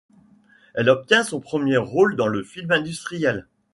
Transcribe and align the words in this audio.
Elle 0.73 0.89
obtient 0.89 1.23
son 1.23 1.39
premier 1.39 1.77
rôle 1.77 2.15
dans 2.15 2.25
un 2.25 2.43
film 2.43 2.71
industriel. 2.71 3.45